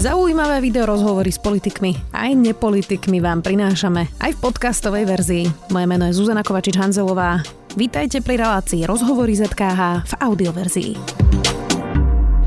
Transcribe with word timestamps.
Zaujímavé 0.00 0.64
video 0.64 0.88
rozhovory 0.88 1.28
s 1.28 1.36
politikmi 1.36 1.92
aj 2.16 2.32
nepolitikmi 2.32 3.20
vám 3.20 3.44
prinášame 3.44 4.08
aj 4.24 4.32
v 4.32 4.38
podcastovej 4.40 5.04
verzii. 5.04 5.44
Moje 5.68 5.84
meno 5.84 6.08
je 6.08 6.16
Zuzana 6.16 6.40
Kovačič-Hanzelová. 6.40 7.44
Vítajte 7.76 8.24
pri 8.24 8.40
relácii 8.40 8.88
Rozhovory 8.88 9.36
ZKH 9.36 10.08
v 10.08 10.12
audioverzii. 10.24 10.90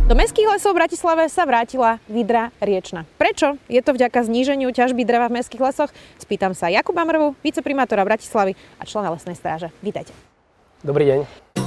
Do 0.10 0.18
mestských 0.18 0.50
lesov 0.50 0.74
v 0.74 0.82
Bratislave 0.82 1.30
sa 1.30 1.46
vrátila 1.46 2.02
vidra 2.10 2.50
riečna. 2.58 3.06
Prečo? 3.22 3.62
Je 3.70 3.86
to 3.86 3.94
vďaka 3.94 4.26
zníženiu 4.26 4.74
ťažby 4.74 5.06
dreva 5.06 5.30
v 5.30 5.38
mestských 5.38 5.62
lesoch? 5.62 5.94
Spýtam 6.18 6.58
sa 6.58 6.74
Jakuba 6.74 7.06
Mrvu, 7.06 7.38
viceprimátora 7.46 8.02
Bratislavy 8.02 8.58
a 8.82 8.84
člena 8.90 9.14
lesnej 9.14 9.38
stráže. 9.38 9.70
Vítajte. 9.86 10.10
Dobrý 10.82 11.06
deň. 11.06 11.63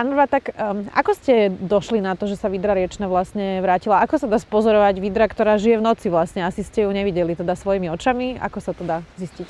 Pán 0.00 0.16
Vrba, 0.16 0.24
tak 0.32 0.56
um, 0.56 0.88
ako 0.96 1.12
ste 1.12 1.52
došli 1.52 2.00
na 2.00 2.16
to, 2.16 2.24
že 2.24 2.40
sa 2.40 2.48
Vidra 2.48 2.72
riečna 2.72 3.04
vlastne 3.04 3.60
vrátila? 3.60 4.00
Ako 4.00 4.16
sa 4.16 4.32
dá 4.32 4.40
spozorovať 4.40 4.96
Vidra, 4.96 5.28
ktorá 5.28 5.60
žije 5.60 5.76
v 5.76 5.84
noci 5.84 6.08
vlastne? 6.08 6.40
Asi 6.40 6.64
ste 6.64 6.88
ju 6.88 6.90
nevideli 6.96 7.36
teda 7.36 7.52
svojimi 7.52 7.92
očami. 7.92 8.40
Ako 8.40 8.64
sa 8.64 8.72
to 8.72 8.80
dá 8.80 9.04
zistiť? 9.20 9.44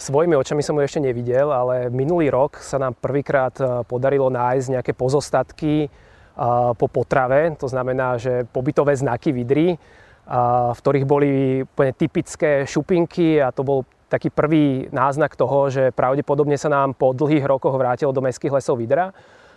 Svojimi 0.00 0.40
očami 0.40 0.64
som 0.64 0.72
ju 0.80 0.88
ešte 0.88 1.04
nevidel, 1.04 1.52
ale 1.52 1.92
minulý 1.92 2.32
rok 2.32 2.64
sa 2.64 2.80
nám 2.80 2.96
prvýkrát 2.96 3.52
e, 3.60 3.84
podarilo 3.84 4.32
nájsť 4.32 4.80
nejaké 4.80 4.96
pozostatky 4.96 5.92
uh, 5.92 6.72
po 6.72 6.88
potrave. 6.88 7.52
To 7.60 7.68
znamená, 7.68 8.16
že 8.16 8.48
pobytové 8.48 8.96
znaky 8.96 9.36
Vidry, 9.36 9.76
uh, 9.76 10.72
v 10.72 10.78
ktorých 10.80 11.04
boli 11.04 11.60
úplne 11.60 11.92
typické 11.92 12.64
šupinky 12.64 13.36
a 13.36 13.52
to 13.52 13.60
bol 13.68 13.84
taký 14.08 14.32
prvý 14.32 14.88
náznak 14.96 15.36
toho, 15.36 15.68
že 15.68 15.92
pravdepodobne 15.92 16.56
sa 16.56 16.72
nám 16.72 16.96
po 16.96 17.12
dlhých 17.12 17.44
rokoch 17.44 17.76
vrátilo 17.76 18.16
do 18.16 18.24
mestských 18.24 18.56
lesov 18.56 18.80
Vidra. 18.80 19.12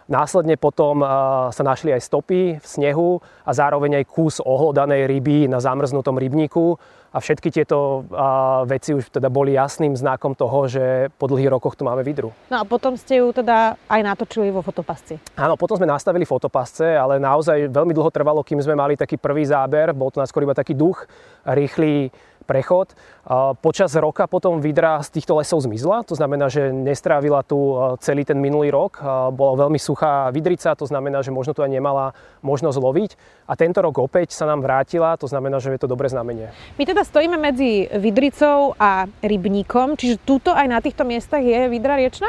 Následne 0.10 0.60
potom 0.60 1.00
sa 1.52 1.64
našli 1.64 1.96
aj 1.96 2.02
stopy 2.04 2.60
v 2.60 2.66
snehu 2.66 3.24
a 3.48 3.52
zároveň 3.56 4.04
aj 4.04 4.06
kus 4.12 4.36
ohlodanej 4.44 5.08
ryby 5.08 5.48
na 5.48 5.64
zamrznutom 5.64 6.20
rybníku. 6.20 6.76
A 7.14 7.22
všetky 7.22 7.54
tieto 7.54 8.10
veci 8.66 8.90
už 8.98 9.14
teda 9.14 9.30
boli 9.30 9.54
jasným 9.54 9.94
znakom 9.94 10.34
toho, 10.34 10.66
že 10.66 11.14
po 11.22 11.30
dlhých 11.30 11.54
rokoch 11.54 11.78
tu 11.78 11.86
máme 11.86 12.02
vidru. 12.02 12.34
No 12.50 12.58
a 12.58 12.64
potom 12.66 12.98
ste 12.98 13.22
ju 13.22 13.30
teda 13.30 13.78
aj 13.86 14.02
natočili 14.02 14.50
vo 14.50 14.66
fotopasci. 14.66 15.22
Áno, 15.38 15.54
potom 15.54 15.78
sme 15.78 15.86
nastavili 15.86 16.26
fotopasce, 16.26 16.98
ale 16.98 17.22
naozaj 17.22 17.70
veľmi 17.70 17.94
dlho 17.94 18.10
trvalo, 18.10 18.42
kým 18.42 18.58
sme 18.66 18.74
mali 18.74 18.98
taký 18.98 19.22
prvý 19.22 19.46
záber. 19.46 19.94
Bol 19.94 20.10
to 20.10 20.26
najskôr 20.26 20.42
iba 20.42 20.58
taký 20.58 20.74
duch, 20.74 21.06
rýchly 21.46 22.10
prechod. 22.44 22.94
Počas 23.64 23.96
roka 23.96 24.28
potom 24.28 24.60
vidra 24.60 25.00
z 25.00 25.16
týchto 25.16 25.40
lesov 25.40 25.64
zmizla, 25.64 26.04
to 26.04 26.14
znamená, 26.14 26.52
že 26.52 26.76
nestrávila 26.76 27.42
tu 27.42 27.74
celý 28.04 28.28
ten 28.28 28.38
minulý 28.38 28.70
rok. 28.70 29.00
Bola 29.32 29.66
veľmi 29.66 29.80
suchá 29.80 30.28
vidrica, 30.36 30.76
to 30.76 30.84
znamená, 30.84 31.24
že 31.24 31.32
možno 31.32 31.56
tu 31.56 31.64
aj 31.64 31.72
nemala 31.72 32.12
možnosť 32.44 32.78
loviť. 32.78 33.12
A 33.48 33.56
tento 33.56 33.80
rok 33.80 33.96
opäť 34.04 34.36
sa 34.36 34.44
nám 34.44 34.60
vrátila, 34.60 35.16
to 35.16 35.32
znamená, 35.32 35.64
že 35.64 35.72
je 35.72 35.82
to 35.82 35.88
dobré 35.88 36.12
znamenie. 36.12 36.52
My 36.76 36.84
teda 36.84 37.08
stojíme 37.08 37.40
medzi 37.40 37.88
vidricou 37.96 38.76
a 38.76 39.08
rybníkom, 39.24 39.96
čiže 39.96 40.20
túto 40.28 40.52
aj 40.52 40.68
na 40.68 40.84
týchto 40.84 41.08
miestach 41.08 41.40
je 41.40 41.72
vidra 41.72 41.96
riečna? 41.96 42.28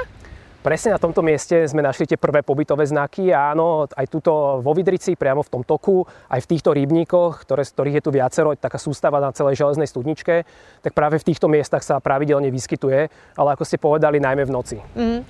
Presne 0.65 0.97
na 0.97 1.01
tomto 1.03 1.21
mieste 1.21 1.69
sme 1.69 1.85
našli 1.85 2.09
tie 2.09 2.17
prvé 2.17 2.41
pobytové 2.41 2.89
znaky 2.89 3.29
a 3.29 3.53
áno, 3.53 3.85
aj 3.85 4.09
tuto 4.09 4.65
vo 4.65 4.73
Vidrici, 4.73 5.13
priamo 5.13 5.45
v 5.45 5.53
tom 5.53 5.61
toku, 5.61 6.09
aj 6.33 6.41
v 6.41 6.51
týchto 6.57 6.73
rybníkoch, 6.73 7.45
ktoré, 7.45 7.69
z 7.69 7.77
ktorých 7.77 7.97
je 8.01 8.05
tu 8.09 8.11
viacero, 8.17 8.57
taká 8.57 8.81
sústava 8.81 9.21
na 9.21 9.29
celej 9.37 9.61
železnej 9.61 9.85
studničke, 9.85 10.49
tak 10.81 10.97
práve 10.97 11.21
v 11.21 11.29
týchto 11.29 11.53
miestach 11.53 11.85
sa 11.85 12.01
pravidelne 12.01 12.49
vyskytuje, 12.49 13.13
ale 13.37 13.49
ako 13.53 13.65
ste 13.69 13.77
povedali, 13.77 14.25
najmä 14.25 14.49
v 14.49 14.55
noci. 14.57 14.77
Mm, 14.97 15.21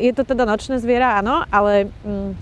je 0.00 0.12
to 0.16 0.24
teda 0.24 0.48
nočné 0.48 0.80
zviera, 0.80 1.20
áno, 1.20 1.44
ale 1.52 1.92
mm, 1.92 2.32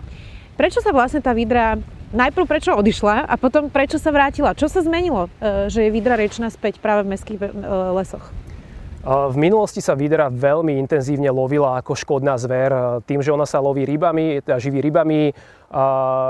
prečo 0.54 0.78
sa 0.78 0.94
vlastne 0.94 1.18
tá 1.18 1.34
vidra 1.34 1.82
najprv 2.14 2.46
prečo 2.46 2.78
odišla 2.78 3.26
a 3.26 3.34
potom 3.34 3.74
prečo 3.74 3.98
sa 3.98 4.14
vrátila? 4.14 4.54
Čo 4.54 4.70
sa 4.70 4.86
zmenilo, 4.86 5.26
e, 5.42 5.66
že 5.66 5.82
je 5.82 5.90
vidra 5.90 6.14
riečna 6.14 6.54
späť 6.54 6.78
práve 6.78 7.02
v 7.02 7.10
mestských 7.10 7.42
e, 7.42 7.46
lesoch? 7.90 8.45
V 9.06 9.38
minulosti 9.38 9.78
sa 9.78 9.94
videra 9.94 10.26
veľmi 10.26 10.82
intenzívne 10.82 11.30
lovila 11.30 11.78
ako 11.78 11.94
škodná 11.94 12.34
zver, 12.42 12.74
tým, 13.06 13.22
že 13.22 13.30
ona 13.30 13.46
sa 13.46 13.62
loví 13.62 13.86
rybami, 13.86 14.42
teda 14.42 14.58
živí 14.58 14.82
rybami, 14.82 15.30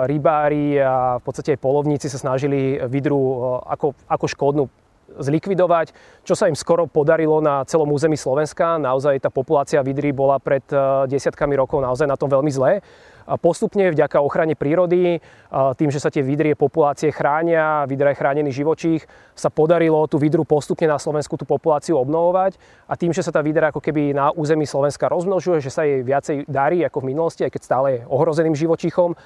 rybári 0.04 0.76
a 0.84 1.16
v 1.16 1.22
podstate 1.24 1.56
aj 1.56 1.64
polovníci 1.64 2.12
sa 2.12 2.20
snažili 2.20 2.76
vidru 2.84 3.16
ako, 3.64 3.96
ako 4.04 4.26
škodnú 4.28 4.64
zlikvidovať, 5.08 5.96
čo 6.20 6.36
sa 6.36 6.52
im 6.52 6.58
skoro 6.58 6.84
podarilo 6.84 7.40
na 7.40 7.64
celom 7.64 7.88
území 7.88 8.20
Slovenska. 8.20 8.76
Naozaj 8.76 9.24
tá 9.24 9.32
populácia 9.32 9.80
vidry 9.80 10.12
bola 10.12 10.36
pred 10.36 10.68
desiatkami 11.08 11.56
rokov 11.56 11.80
naozaj 11.80 12.04
na 12.04 12.20
tom 12.20 12.28
veľmi 12.28 12.52
zlé. 12.52 12.84
Postupne 13.26 13.90
vďaka 13.90 14.22
ochrane 14.22 14.54
prírody, 14.54 15.18
tým, 15.50 15.90
že 15.90 15.98
sa 15.98 16.14
tie 16.14 16.22
vidrie 16.22 16.54
populácie 16.54 17.10
chránia, 17.10 17.82
vidra 17.90 18.14
je 18.14 18.20
chránený 18.22 18.54
živočích, 18.54 19.02
sa 19.34 19.50
podarilo 19.50 20.06
tú 20.06 20.22
vidru 20.22 20.46
postupne 20.46 20.86
na 20.86 20.96
Slovensku 20.96 21.34
tú 21.34 21.42
populáciu 21.42 21.98
obnovovať. 21.98 22.54
A 22.86 22.94
tým, 22.94 23.10
že 23.10 23.26
sa 23.26 23.34
tá 23.34 23.42
vidra 23.42 23.74
ako 23.74 23.82
keby 23.82 24.14
na 24.14 24.30
území 24.30 24.62
Slovenska 24.62 25.10
rozmnožuje, 25.10 25.58
že 25.58 25.74
sa 25.74 25.82
jej 25.82 26.06
viacej 26.06 26.46
darí 26.46 26.86
ako 26.86 27.02
v 27.02 27.08
minulosti, 27.10 27.42
aj 27.42 27.52
keď 27.52 27.62
stále 27.62 27.86
je 27.90 28.00
ohrozeným 28.06 28.54
živočíchom, 28.54 29.18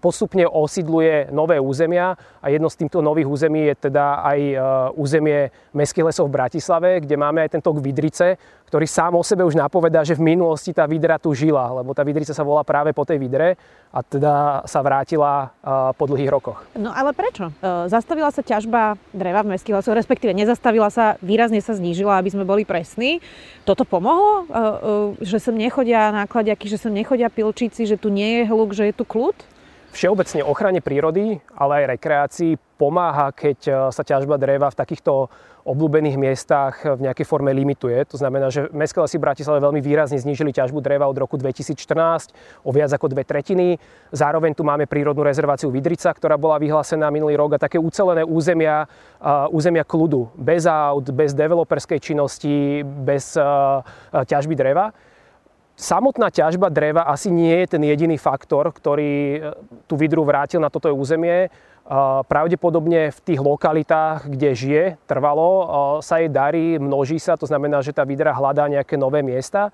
postupne 0.00 0.48
osídluje 0.48 1.28
nové 1.28 1.60
územia. 1.60 2.16
A 2.40 2.48
jedno 2.48 2.72
z 2.72 2.86
týchto 2.86 3.04
nových 3.04 3.28
území 3.28 3.68
je 3.68 3.74
teda 3.90 4.24
aj 4.24 4.38
e, 4.40 4.54
územie 4.96 5.52
Mestských 5.76 6.08
lesov 6.08 6.32
v 6.32 6.36
Bratislave, 6.40 7.04
kde 7.04 7.16
máme 7.20 7.44
aj 7.44 7.58
ten 7.58 7.62
tok 7.62 7.84
Vidrice, 7.84 8.40
ktorý 8.66 8.86
sám 8.86 9.14
o 9.14 9.22
sebe 9.22 9.46
už 9.46 9.54
napovedá, 9.54 10.02
že 10.02 10.18
v 10.18 10.34
minulosti 10.34 10.74
tá 10.74 10.90
vidra 10.90 11.22
tu 11.22 11.30
žila, 11.30 11.70
lebo 11.70 11.94
tá 11.94 12.02
vidrica 12.02 12.34
sa 12.34 12.42
volá 12.42 12.66
práve 12.66 12.90
po 12.90 13.06
tej 13.06 13.22
vidre 13.26 13.58
a 13.96 14.04
teda 14.04 14.60
sa 14.68 14.84
vrátila 14.84 15.56
po 15.96 16.04
dlhých 16.04 16.28
rokoch. 16.28 16.60
No 16.76 16.92
ale 16.92 17.16
prečo? 17.16 17.48
E, 17.48 17.88
zastavila 17.88 18.28
sa 18.28 18.44
ťažba 18.44 19.00
dreva 19.16 19.40
v 19.40 19.56
mestských 19.56 19.80
lesoch, 19.80 19.96
respektíve 19.96 20.36
nezastavila 20.36 20.92
sa, 20.92 21.16
výrazne 21.24 21.64
sa 21.64 21.72
znížila, 21.72 22.20
aby 22.20 22.28
sme 22.28 22.44
boli 22.44 22.68
presní. 22.68 23.24
Toto 23.64 23.88
pomohlo? 23.88 24.44
E, 24.44 24.44
e, 24.44 25.24
že 25.24 25.40
sem 25.40 25.56
nechodia 25.56 26.12
nákladiaky, 26.12 26.68
že 26.68 26.76
sem 26.76 26.92
nechodia 26.92 27.32
pilčíci, 27.32 27.88
že 27.88 27.96
tu 27.96 28.12
nie 28.12 28.44
je 28.44 28.52
hluk, 28.52 28.76
že 28.76 28.92
je 28.92 28.94
tu 29.00 29.08
kľud? 29.08 29.36
Všeobecne 29.96 30.44
ochrane 30.44 30.84
prírody, 30.84 31.40
ale 31.56 31.80
aj 31.80 31.90
rekreácii 31.96 32.52
pomáha, 32.76 33.32
keď 33.32 33.88
sa 33.88 34.04
ťažba 34.04 34.36
dreva 34.36 34.68
v 34.68 34.76
takýchto 34.76 35.32
obľúbených 35.66 36.14
miestach 36.14 36.78
v 36.86 37.10
nejakej 37.10 37.26
forme 37.26 37.50
limituje. 37.50 37.98
To 38.14 38.16
znamená, 38.16 38.54
že 38.54 38.70
Mestské 38.70 39.02
lesy 39.02 39.18
Bratislave 39.18 39.58
veľmi 39.58 39.82
výrazne 39.82 40.14
znížili 40.14 40.54
ťažbu 40.54 40.78
dreva 40.78 41.10
od 41.10 41.18
roku 41.18 41.34
2014 41.34 42.30
o 42.62 42.70
viac 42.70 42.94
ako 42.94 43.10
dve 43.10 43.26
tretiny. 43.26 43.82
Zároveň 44.14 44.54
tu 44.54 44.62
máme 44.62 44.86
prírodnú 44.86 45.26
rezerváciu 45.26 45.74
Vidrica, 45.74 46.14
ktorá 46.14 46.38
bola 46.38 46.62
vyhlásená 46.62 47.10
minulý 47.10 47.34
rok 47.34 47.58
a 47.58 47.62
také 47.66 47.82
ucelené 47.82 48.22
územia, 48.22 48.86
územia 49.50 49.82
kľudu, 49.82 50.30
bez 50.38 50.70
aut, 50.70 51.10
bez 51.10 51.34
developerskej 51.34 51.98
činnosti, 51.98 52.86
bez 52.86 53.34
ťažby 54.14 54.54
dreva. 54.54 54.94
Samotná 55.76 56.32
ťažba 56.32 56.72
dreva 56.72 57.04
asi 57.04 57.28
nie 57.28 57.52
je 57.52 57.76
ten 57.76 57.84
jediný 57.84 58.16
faktor, 58.16 58.72
ktorý 58.72 59.12
e, 59.12 59.40
tú 59.84 60.00
vidru 60.00 60.24
vrátil 60.24 60.56
na 60.56 60.72
toto 60.72 60.88
územie. 60.88 61.52
Pravdepodobne 62.26 63.14
v 63.14 63.20
tých 63.22 63.38
lokalitách, 63.38 64.26
kde 64.26 64.50
žije 64.58 64.84
trvalo, 65.06 65.50
sa 66.02 66.18
jej 66.18 66.26
darí, 66.26 66.82
množí 66.82 67.22
sa, 67.22 67.38
to 67.38 67.46
znamená, 67.46 67.78
že 67.78 67.94
tá 67.94 68.02
vidra 68.02 68.34
hľadá 68.34 68.66
nejaké 68.66 68.98
nové 68.98 69.22
miesta. 69.22 69.70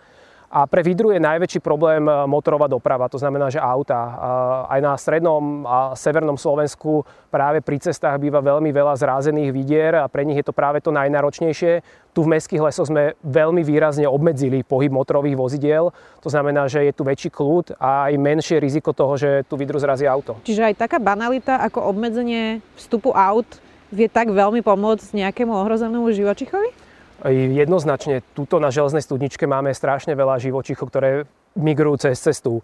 A 0.53 0.69
pre 0.69 0.85
Vidru 0.85 1.09
je 1.09 1.17
najväčší 1.17 1.65
problém 1.65 2.05
e, 2.05 2.13
motorová 2.29 2.69
doprava, 2.69 3.09
to 3.09 3.17
znamená, 3.17 3.49
že 3.49 3.57
auta. 3.57 4.21
Aj 4.69 4.77
na 4.85 4.93
strednom 5.01 5.65
a 5.65 5.97
severnom 5.97 6.37
Slovensku 6.37 7.09
práve 7.33 7.65
pri 7.65 7.81
cestách 7.81 8.21
býva 8.21 8.45
veľmi 8.45 8.69
veľa 8.69 8.93
zrázených 9.01 9.49
vidier 9.49 9.97
a 9.97 10.05
pre 10.13 10.29
nich 10.29 10.37
je 10.37 10.45
to 10.45 10.53
práve 10.53 10.85
to 10.85 10.93
najnáročnejšie. 10.93 11.81
Tu 12.13 12.21
v 12.21 12.31
mestských 12.37 12.61
lesoch 12.61 12.93
sme 12.93 13.17
veľmi 13.25 13.65
výrazne 13.65 14.05
obmedzili 14.05 14.61
pohyb 14.61 14.93
motorových 14.93 15.41
vozidiel, 15.41 15.89
to 16.21 16.29
znamená, 16.29 16.69
že 16.69 16.85
je 16.85 16.93
tu 16.93 17.09
väčší 17.09 17.33
kľud 17.33 17.81
a 17.81 18.13
aj 18.13 18.21
menšie 18.21 18.61
riziko 18.61 18.93
toho, 18.93 19.17
že 19.17 19.49
tu 19.49 19.57
Vidru 19.57 19.81
zrazí 19.81 20.05
auto. 20.05 20.37
Čiže 20.45 20.69
aj 20.69 20.75
taká 20.77 21.01
banalita 21.01 21.65
ako 21.65 21.89
obmedzenie 21.89 22.61
vstupu 22.77 23.17
aut 23.17 23.49
vie 23.89 24.09
tak 24.09 24.29
veľmi 24.29 24.61
pomôcť 24.61 25.17
nejakému 25.17 25.53
ohrozenému 25.53 26.13
živočichovi? 26.13 26.82
Jednoznačne, 27.31 28.27
tuto 28.35 28.59
na 28.59 28.75
železnej 28.75 29.07
studničke 29.07 29.47
máme 29.47 29.71
strašne 29.71 30.19
veľa 30.19 30.43
živočíchov, 30.43 30.91
ktoré 30.91 31.23
migrujú 31.55 32.11
cez 32.11 32.19
cestu. 32.19 32.59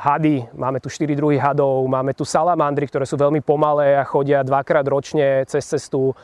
Hady, 0.00 0.48
máme 0.56 0.80
tu 0.80 0.88
4 0.88 1.12
druhy 1.12 1.36
hadov, 1.36 1.84
máme 1.84 2.16
tu 2.16 2.24
salamandry, 2.24 2.88
ktoré 2.88 3.04
sú 3.04 3.20
veľmi 3.20 3.44
pomalé 3.44 4.00
a 4.00 4.06
chodia 4.08 4.40
dvakrát 4.40 4.86
ročne 4.88 5.44
cez 5.44 5.66
cestu. 5.66 6.16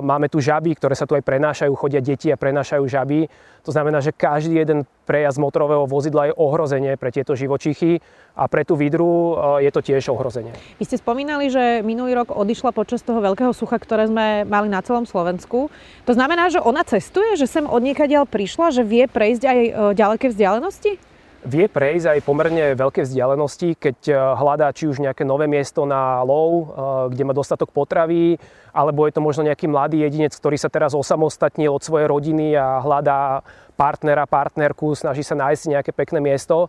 Máme 0.00 0.32
tu 0.32 0.40
žaby, 0.40 0.72
ktoré 0.72 0.96
sa 0.96 1.04
tu 1.04 1.12
aj 1.12 1.20
prenášajú, 1.20 1.76
chodia 1.76 2.00
deti 2.00 2.32
a 2.32 2.40
prenášajú 2.40 2.88
žaby. 2.88 3.28
To 3.62 3.70
znamená, 3.70 4.00
že 4.00 4.16
každý 4.16 4.58
jeden 4.64 4.88
prejazd 5.04 5.36
motorového 5.36 5.84
vozidla 5.84 6.32
je 6.32 6.38
ohrozenie 6.40 6.96
pre 6.96 7.12
tieto 7.12 7.36
živočichy 7.36 8.00
a 8.32 8.48
pre 8.48 8.64
tú 8.64 8.74
vidru 8.74 9.36
e, 9.60 9.68
je 9.68 9.70
to 9.70 9.84
tiež 9.84 10.08
ohrozenie. 10.10 10.50
Vy 10.80 10.88
ste 10.88 10.96
spomínali, 10.98 11.52
že 11.52 11.84
minulý 11.84 12.16
rok 12.16 12.32
odišla 12.32 12.72
počas 12.72 13.04
toho 13.04 13.20
veľkého 13.20 13.52
sucha, 13.52 13.76
ktoré 13.76 14.08
sme 14.08 14.48
mali 14.48 14.72
na 14.72 14.80
celom 14.80 15.04
Slovensku. 15.04 15.68
To 16.08 16.12
znamená, 16.16 16.48
že 16.48 16.58
ona 16.58 16.82
cestuje, 16.82 17.36
že 17.36 17.46
sem 17.46 17.68
odniekadiaľ 17.68 18.26
prišla, 18.26 18.72
že 18.74 18.82
vie 18.82 19.04
prejsť 19.04 19.42
aj 19.44 19.58
e, 19.60 19.70
ďaleké 19.94 20.32
vzdialenosti? 20.32 21.12
vie 21.42 21.66
prejsť 21.66 22.06
aj 22.06 22.20
pomerne 22.22 22.78
veľké 22.78 23.02
vzdialenosti, 23.02 23.74
keď 23.74 23.98
e, 24.06 24.14
hľadá 24.14 24.70
či 24.70 24.86
už 24.86 25.02
nejaké 25.02 25.26
nové 25.26 25.50
miesto 25.50 25.82
na 25.82 26.22
lov, 26.22 26.70
kde 27.10 27.26
má 27.26 27.34
dostatok 27.34 27.74
potravy, 27.74 28.38
alebo 28.72 29.04
je 29.04 29.12
to 29.12 29.20
možno 29.20 29.44
nejaký 29.44 29.68
mladý 29.68 30.00
jedinec, 30.02 30.32
ktorý 30.32 30.56
sa 30.56 30.72
teraz 30.72 30.96
osamostatnil 30.96 31.70
od 31.70 31.84
svojej 31.84 32.08
rodiny 32.08 32.56
a 32.56 32.80
hľadá 32.80 33.44
partnera, 33.76 34.28
partnerku, 34.28 34.96
snaží 34.96 35.24
sa 35.24 35.36
nájsť 35.36 35.72
nejaké 35.76 35.90
pekné 35.92 36.20
miesto. 36.20 36.68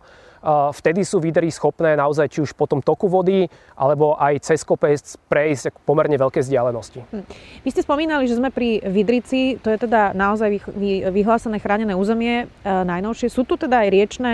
vtedy 0.72 1.04
sú 1.04 1.20
výdery 1.20 1.48
schopné 1.52 1.96
naozaj 1.96 2.28
či 2.32 2.38
už 2.44 2.52
po 2.56 2.68
tom 2.68 2.80
toku 2.84 3.08
vody, 3.08 3.48
alebo 3.76 4.16
aj 4.16 4.44
cez 4.44 4.64
kopec 4.64 5.00
prejsť 5.28 5.72
pomerne 5.84 6.16
veľké 6.16 6.40
vzdialenosti. 6.44 7.00
Hm. 7.08 7.24
Vy 7.64 7.68
ste 7.72 7.84
spomínali, 7.84 8.28
že 8.28 8.36
sme 8.36 8.52
pri 8.52 8.84
Vidrici, 8.84 9.60
to 9.60 9.72
je 9.72 9.78
teda 9.84 10.12
naozaj 10.16 10.64
vyhlásené 11.12 11.60
chránené 11.60 11.92
územie 11.96 12.48
najnovšie. 12.64 13.32
Sú 13.32 13.48
tu 13.48 13.56
teda 13.56 13.84
aj 13.84 13.88
riečné 13.92 14.32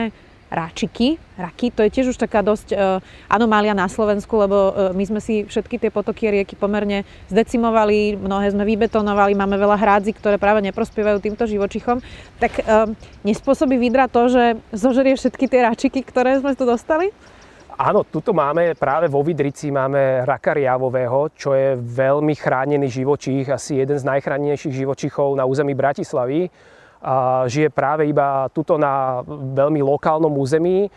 račiky. 0.51 1.17
Raky, 1.39 1.71
to 1.73 1.87
je 1.87 1.91
tiež 1.95 2.13
už 2.13 2.19
taká 2.19 2.43
dosť 2.43 2.75
uh, 2.75 2.99
anomália 3.31 3.73
na 3.73 3.87
Slovensku, 3.87 4.35
lebo 4.37 4.59
uh, 4.71 4.73
my 4.93 5.05
sme 5.07 5.21
si 5.23 5.47
všetky 5.47 5.79
tie 5.79 5.89
potoky 5.95 6.29
a 6.29 6.35
rieky 6.37 6.59
pomerne 6.59 7.07
zdecimovali, 7.31 8.19
mnohé 8.19 8.53
sme 8.53 8.67
vybetonovali, 8.67 9.33
máme 9.39 9.57
veľa 9.57 9.79
hrádzi, 9.79 10.13
ktoré 10.13 10.37
práve 10.37 10.61
neprospievajú 10.69 11.23
týmto 11.23 11.47
živočichom. 11.47 12.03
Tak 12.43 12.53
uh, 12.61 12.91
nespôsobí 13.23 13.79
Vidra 13.79 14.11
to, 14.11 14.29
že 14.29 14.45
zožerie 14.75 15.15
všetky 15.17 15.47
tie 15.49 15.65
račiky, 15.65 16.03
ktoré 16.03 16.37
sme 16.43 16.53
tu 16.59 16.67
dostali? 16.69 17.15
Áno, 17.81 18.05
tuto 18.05 18.37
máme 18.37 18.77
práve 18.77 19.09
vo 19.09 19.25
Vidrici 19.25 19.73
máme 19.73 20.29
raka 20.29 20.53
riavového, 20.53 21.33
čo 21.33 21.57
je 21.57 21.81
veľmi 21.81 22.37
chránený 22.37 22.93
živočích, 22.93 23.49
asi 23.49 23.81
jeden 23.81 23.97
z 23.97 24.05
najchránenejších 24.05 24.85
živočichov 24.85 25.33
na 25.33 25.49
území 25.49 25.73
Bratislavy 25.73 26.53
žije 27.49 27.73
práve 27.73 28.05
iba 28.05 28.49
tuto 28.53 28.77
na 28.77 29.25
veľmi 29.29 29.81
lokálnom 29.81 30.33
území. 30.37 30.89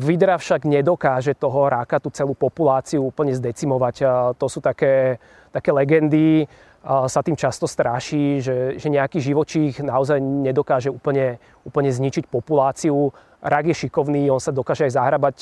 Vidra 0.00 0.34
však 0.34 0.66
nedokáže 0.66 1.38
toho 1.38 1.70
ráka, 1.70 2.02
tú 2.02 2.10
celú 2.10 2.34
populáciu 2.34 3.06
úplne 3.06 3.30
zdecimovať. 3.36 4.02
To 4.34 4.46
sú 4.50 4.58
také, 4.58 5.22
také 5.54 5.70
legendy, 5.70 6.48
sa 6.82 7.20
tým 7.20 7.36
často 7.36 7.68
stráši, 7.68 8.40
že, 8.40 8.56
že 8.80 8.88
nejaký 8.88 9.20
živočích 9.20 9.84
naozaj 9.84 10.16
nedokáže 10.18 10.88
úplne, 10.88 11.36
úplne 11.62 11.92
zničiť 11.92 12.26
populáciu. 12.26 13.12
Rak 13.40 13.72
je 13.72 13.86
šikovný, 13.86 14.32
on 14.32 14.40
sa 14.40 14.52
dokáže 14.52 14.88
aj 14.88 14.96
zahrabať 14.96 15.36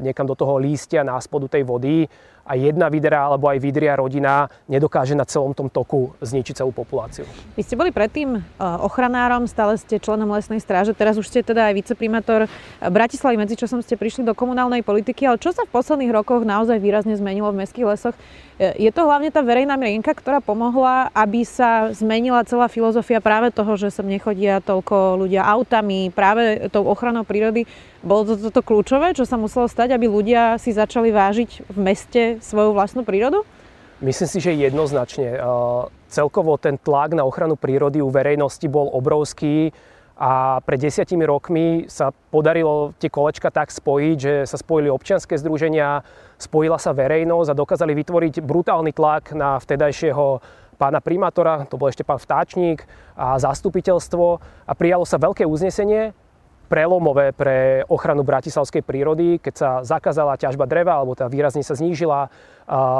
niekam 0.00 0.26
do 0.26 0.38
toho 0.38 0.56
lístia 0.62 1.02
na 1.02 1.18
spodu 1.18 1.50
tej 1.50 1.66
vody 1.66 2.06
a 2.48 2.56
jedna 2.56 2.88
videra 2.88 3.28
alebo 3.28 3.52
aj 3.52 3.60
vidria 3.60 3.92
rodina 3.92 4.48
nedokáže 4.64 5.12
na 5.12 5.28
celom 5.28 5.52
tom 5.52 5.68
toku 5.68 6.16
zničiť 6.24 6.64
celú 6.64 6.72
populáciu. 6.72 7.28
Vy 7.52 7.62
ste 7.62 7.76
boli 7.76 7.92
predtým 7.92 8.40
e, 8.40 8.40
ochranárom, 8.58 9.44
stále 9.44 9.76
ste 9.76 10.00
členom 10.00 10.32
lesnej 10.32 10.64
stráže, 10.64 10.96
teraz 10.96 11.20
už 11.20 11.28
ste 11.28 11.44
teda 11.44 11.68
aj 11.68 11.74
viceprimátor 11.76 12.48
Bratislavy, 12.80 13.36
medzičasom 13.36 13.84
ste 13.84 14.00
prišli 14.00 14.24
do 14.24 14.32
komunálnej 14.32 14.80
politiky, 14.80 15.28
ale 15.28 15.36
čo 15.36 15.52
sa 15.52 15.68
v 15.68 15.74
posledných 15.76 16.10
rokoch 16.10 16.48
naozaj 16.48 16.80
výrazne 16.80 17.12
zmenilo 17.20 17.52
v 17.52 17.68
mestských 17.68 17.84
lesoch? 17.84 18.16
E, 18.58 18.74
je 18.80 18.90
to 18.90 19.04
hlavne 19.04 19.28
tá 19.28 19.44
verejná 19.44 19.76
mienka, 19.76 20.10
ktorá 20.10 20.40
pomohla, 20.40 21.12
aby 21.12 21.44
sa 21.44 21.94
zmenila 21.94 22.42
celá 22.48 22.66
filozofia 22.66 23.20
práve 23.20 23.54
toho, 23.54 23.76
že 23.76 23.92
sem 23.92 24.08
nechodia 24.08 24.64
toľko 24.64 25.20
ľudia 25.20 25.44
autami, 25.44 26.10
práve 26.10 26.66
tou 26.72 26.88
ochranou 26.88 27.22
prírody. 27.22 27.68
Bolo 27.98 28.34
to 28.34 28.50
toto 28.50 28.62
kľúčové, 28.62 29.10
čo 29.14 29.26
sa 29.26 29.34
muselo 29.34 29.66
stať, 29.66 29.94
aby 29.94 30.06
ľudia 30.06 30.54
si 30.62 30.70
začali 30.70 31.10
vážiť 31.10 31.66
v 31.66 31.78
meste 31.78 32.22
svoju 32.40 32.74
vlastnú 32.74 33.02
prírodu? 33.04 33.44
Myslím 33.98 34.28
si, 34.30 34.38
že 34.38 34.54
jednoznačne. 34.54 35.42
Celkovo 36.06 36.54
ten 36.54 36.78
tlak 36.78 37.18
na 37.18 37.26
ochranu 37.26 37.58
prírody 37.58 37.98
u 37.98 38.08
verejnosti 38.08 38.64
bol 38.70 38.86
obrovský 38.94 39.74
a 40.18 40.58
pred 40.66 40.82
desiatimi 40.82 41.22
rokmi 41.22 41.86
sa 41.86 42.10
podarilo 42.10 42.94
tie 42.98 43.06
kolečka 43.06 43.54
tak 43.54 43.70
spojiť, 43.70 44.16
že 44.18 44.34
sa 44.50 44.58
spojili 44.58 44.90
občianske 44.90 45.38
združenia, 45.38 46.02
spojila 46.38 46.78
sa 46.78 46.90
verejnosť 46.90 47.48
a 47.50 47.58
dokázali 47.58 47.94
vytvoriť 47.94 48.42
brutálny 48.42 48.90
tlak 48.94 49.30
na 49.34 49.58
vtedajšieho 49.62 50.42
pána 50.78 51.02
primátora, 51.02 51.66
to 51.66 51.74
bol 51.74 51.90
ešte 51.90 52.06
pán 52.06 52.22
Vtáčník 52.22 52.86
a 53.18 53.34
zastupiteľstvo 53.38 54.26
a 54.66 54.72
prijalo 54.78 55.02
sa 55.02 55.18
veľké 55.18 55.42
uznesenie, 55.42 56.14
prelomové 56.68 57.32
pre 57.32 57.80
ochranu 57.88 58.20
bratislavskej 58.20 58.84
prírody, 58.84 59.40
keď 59.40 59.54
sa 59.56 59.70
zakázala 59.80 60.36
ťažba 60.36 60.68
dreva, 60.68 61.00
alebo 61.00 61.16
tá 61.16 61.24
výrazne 61.24 61.64
sa 61.64 61.72
znížila, 61.72 62.28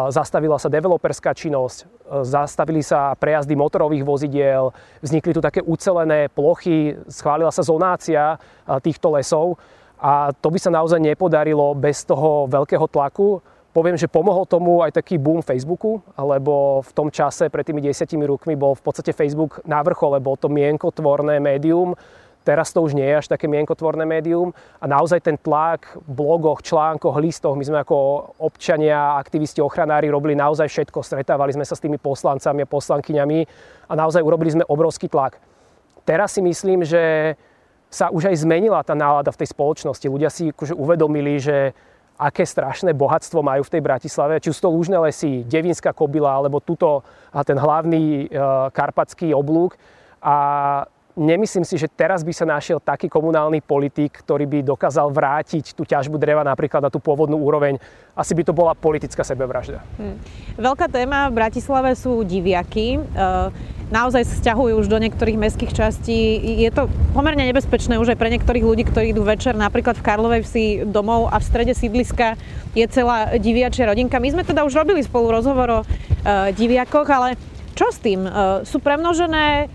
zastavila 0.09 0.57
sa 0.57 0.73
developerská 0.73 1.37
činnosť, 1.37 1.85
zastavili 2.25 2.81
sa 2.81 3.13
prejazdy 3.13 3.53
motorových 3.53 4.09
vozidiel, 4.09 4.73
vznikli 5.05 5.37
tu 5.37 5.45
také 5.45 5.61
ucelené 5.61 6.33
plochy, 6.33 6.97
schválila 7.13 7.53
sa 7.53 7.61
zonácia 7.61 8.41
týchto 8.81 9.13
lesov 9.13 9.61
a 10.01 10.33
to 10.33 10.49
by 10.49 10.57
sa 10.57 10.73
naozaj 10.73 10.97
nepodarilo 10.97 11.77
bez 11.77 12.09
toho 12.09 12.49
veľkého 12.49 12.89
tlaku. 12.89 13.45
Poviem, 13.69 14.01
že 14.01 14.09
pomohol 14.11 14.49
tomu 14.49 14.81
aj 14.81 14.97
taký 14.97 15.21
boom 15.21 15.45
Facebooku, 15.45 16.01
lebo 16.17 16.81
v 16.83 16.91
tom 16.97 17.13
čase, 17.13 17.53
pred 17.53 17.63
tými 17.63 17.85
desiatimi 17.85 18.25
rokmi, 18.25 18.57
bol 18.57 18.73
v 18.73 18.83
podstate 18.83 19.13
Facebook 19.13 19.61
na 19.69 19.85
vrchole, 19.85 20.19
bol 20.19 20.41
to 20.41 20.49
mienkotvorné 20.49 21.39
médium, 21.39 21.93
Teraz 22.49 22.73
to 22.73 22.81
už 22.81 22.97
nie 22.97 23.05
je 23.05 23.21
až 23.21 23.29
také 23.29 23.45
mienkotvorné 23.45 24.09
médium 24.09 24.57
a 24.81 24.89
naozaj 24.89 25.21
ten 25.21 25.37
tlak 25.37 25.85
v 26.01 26.17
blogoch, 26.17 26.65
článkoch, 26.65 27.21
listoch, 27.21 27.53
my 27.53 27.61
sme 27.61 27.85
ako 27.85 27.97
občania, 28.41 29.21
aktivisti, 29.21 29.61
ochranári 29.61 30.09
robili 30.09 30.33
naozaj 30.33 30.65
všetko, 30.65 31.05
stretávali 31.05 31.53
sme 31.53 31.69
sa 31.69 31.77
s 31.77 31.85
tými 31.85 32.01
poslancami 32.01 32.65
a 32.65 32.73
poslankyňami 32.73 33.39
a 33.85 33.93
naozaj 33.93 34.25
urobili 34.25 34.57
sme 34.57 34.65
obrovský 34.65 35.13
tlak. 35.13 35.37
Teraz 36.09 36.33
si 36.33 36.41
myslím, 36.41 36.89
že 36.89 37.37
sa 37.93 38.09
už 38.09 38.33
aj 38.33 38.41
zmenila 38.41 38.81
tá 38.81 38.97
nálada 38.97 39.29
v 39.29 39.45
tej 39.45 39.53
spoločnosti. 39.53 40.09
Ľudia 40.09 40.33
si 40.33 40.49
akože 40.49 40.73
uvedomili, 40.73 41.37
že 41.37 41.77
aké 42.17 42.49
strašné 42.49 42.97
bohatstvo 42.97 43.45
majú 43.45 43.61
v 43.69 43.73
tej 43.77 43.83
Bratislave, 43.85 44.41
či 44.41 44.57
sú 44.57 44.65
to 44.65 44.73
lúžne 44.73 44.97
lesy, 44.97 45.45
Devinská 45.45 45.93
kobila, 45.93 46.41
alebo 46.41 46.65
tuto 46.65 47.05
ten 47.45 47.61
hlavný 47.61 48.25
e, 48.25 48.41
karpatský 48.73 49.37
oblúk. 49.37 49.77
A 50.19 50.89
nemyslím 51.19 51.67
si, 51.67 51.75
že 51.75 51.91
teraz 51.91 52.23
by 52.23 52.31
sa 52.31 52.47
našiel 52.47 52.79
taký 52.79 53.11
komunálny 53.11 53.59
politik, 53.59 54.23
ktorý 54.23 54.47
by 54.47 54.59
dokázal 54.63 55.11
vrátiť 55.11 55.75
tú 55.75 55.83
ťažbu 55.83 56.15
dreva 56.17 56.47
napríklad 56.47 56.79
na 56.79 56.91
tú 56.95 57.03
pôvodnú 57.03 57.35
úroveň. 57.35 57.77
Asi 58.15 58.33
by 58.39 58.47
to 58.47 58.55
bola 58.55 58.79
politická 58.79 59.27
sebevražda. 59.27 59.83
Hmm. 59.99 60.17
Veľká 60.55 60.87
téma 60.87 61.27
v 61.29 61.37
Bratislave 61.43 61.99
sú 61.99 62.23
diviaky. 62.23 62.99
E, 62.99 63.01
naozaj 63.91 64.23
sa 64.27 64.35
stiahujú 64.39 64.79
už 64.79 64.87
do 64.87 64.99
niektorých 65.03 65.39
mestských 65.39 65.75
častí. 65.75 66.39
Je 66.63 66.71
to 66.71 66.87
pomerne 67.15 67.43
nebezpečné 67.43 67.99
už 67.99 68.15
aj 68.15 68.19
pre 68.19 68.31
niektorých 68.31 68.65
ľudí, 68.65 68.87
ktorí 68.87 69.11
idú 69.11 69.27
večer 69.27 69.59
napríklad 69.59 69.99
v 69.99 70.07
Karlovej 70.07 70.43
vsi 70.47 70.65
domov 70.87 71.31
a 71.35 71.43
v 71.43 71.47
strede 71.47 71.75
sídliska 71.75 72.39
je 72.79 72.87
celá 72.87 73.35
diviačia 73.39 73.91
rodinka. 73.91 74.23
My 74.23 74.31
sme 74.31 74.47
teda 74.47 74.63
už 74.63 74.79
robili 74.79 75.03
spolu 75.03 75.35
rozhovor 75.35 75.69
o 75.71 75.81
e, 75.83 75.87
diviakoch, 76.55 77.07
ale 77.11 77.35
čo 77.75 77.91
s 77.91 77.99
tým? 78.03 78.27
E, 78.27 78.31
sú 78.67 78.83
premnožené 78.83 79.71